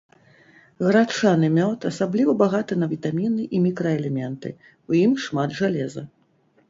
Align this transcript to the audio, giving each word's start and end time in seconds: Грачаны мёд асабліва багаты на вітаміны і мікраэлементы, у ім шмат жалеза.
Грачаны 0.85 1.49
мёд 1.57 1.79
асабліва 1.89 2.33
багаты 2.41 2.73
на 2.85 2.89
вітаміны 2.93 3.47
і 3.59 3.63
мікраэлементы, 3.67 4.49
у 4.93 5.01
ім 5.05 5.13
шмат 5.27 5.49
жалеза. 5.61 6.03